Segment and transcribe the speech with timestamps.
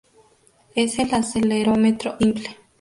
[0.73, 2.57] Es el acelerómetro más simple.